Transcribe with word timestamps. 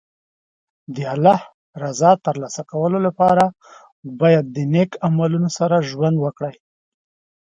د 0.95 0.97
الله 1.13 1.39
رضا 1.83 2.11
ترلاسه 2.25 2.61
کولو 2.71 2.97
لپاره 3.07 3.45
باید 4.21 4.45
د 4.55 4.57
نېک 4.73 4.91
عملونو 5.07 5.49
سره 5.57 5.85
ژوند 5.89 6.17
وکړي. 6.19 6.55